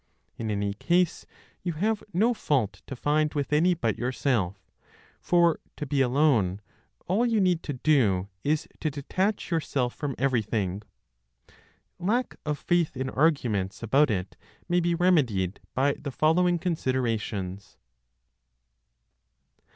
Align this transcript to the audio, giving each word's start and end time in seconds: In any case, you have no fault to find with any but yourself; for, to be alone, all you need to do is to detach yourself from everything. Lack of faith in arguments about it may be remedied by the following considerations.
In 0.35 0.49
any 0.49 0.73
case, 0.73 1.27
you 1.61 1.73
have 1.73 2.01
no 2.11 2.33
fault 2.33 2.81
to 2.87 2.95
find 2.95 3.31
with 3.35 3.53
any 3.53 3.75
but 3.75 3.99
yourself; 3.99 4.67
for, 5.21 5.59
to 5.77 5.85
be 5.85 6.01
alone, 6.01 6.59
all 7.05 7.23
you 7.23 7.39
need 7.39 7.61
to 7.61 7.73
do 7.73 8.27
is 8.43 8.67
to 8.79 8.89
detach 8.89 9.51
yourself 9.51 9.93
from 9.93 10.15
everything. 10.17 10.81
Lack 11.99 12.35
of 12.47 12.57
faith 12.57 12.97
in 12.97 13.11
arguments 13.11 13.83
about 13.83 14.09
it 14.09 14.35
may 14.67 14.79
be 14.79 14.95
remedied 14.95 15.59
by 15.75 15.93
the 15.93 16.09
following 16.11 16.57
considerations. 16.57 17.77